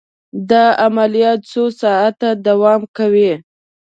دا 0.49 0.63
عملیه 0.85 1.31
څو 1.49 1.63
ساعته 1.81 2.29
دوام 2.47 2.81
کوي. 2.97 3.31